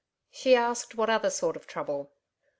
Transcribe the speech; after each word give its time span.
She 0.31 0.55
asked 0.55 0.95
what 0.95 1.11
other 1.11 1.29
sort 1.29 1.55
of 1.55 1.67
trouble. 1.67 2.09